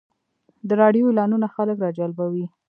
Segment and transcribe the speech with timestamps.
[0.67, 2.45] د راډیو اعلانونه خلک راجلبوي.